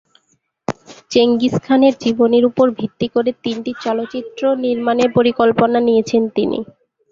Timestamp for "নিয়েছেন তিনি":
5.87-6.59